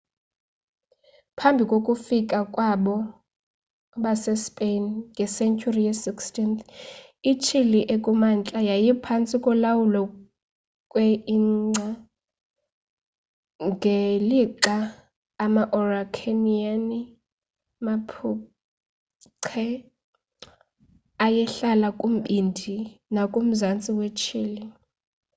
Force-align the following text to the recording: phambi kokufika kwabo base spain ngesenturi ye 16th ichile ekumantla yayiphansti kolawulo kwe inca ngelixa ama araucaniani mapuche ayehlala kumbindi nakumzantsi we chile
phambi 1.37 1.63
kokufika 1.71 2.39
kwabo 2.53 2.95
base 4.03 4.33
spain 4.45 4.83
ngesenturi 5.11 5.81
ye 5.87 5.93
16th 6.05 6.61
ichile 7.31 7.79
ekumantla 7.95 8.59
yayiphansti 8.69 9.37
kolawulo 9.45 10.03
kwe 10.91 11.05
inca 11.35 11.87
ngelixa 13.67 14.75
ama 15.43 15.63
araucaniani 15.77 16.99
mapuche 17.85 19.67
ayehlala 21.25 21.87
kumbindi 21.99 22.75
nakumzantsi 23.13 23.89
we 23.97 24.07
chile 24.21 24.61